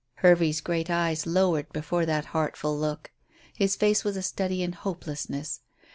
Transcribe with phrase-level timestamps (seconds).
[0.15, 3.11] Hervey's great eyes lowered before that heartful look.
[3.53, 5.59] His face was a study in hopelessness.